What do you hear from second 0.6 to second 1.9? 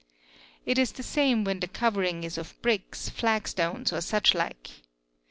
It is the same when— the